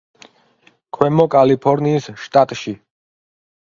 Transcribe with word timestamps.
ქვემო 0.97 1.27
კალიფორნიის 1.37 2.11
შტატში. 2.25 2.79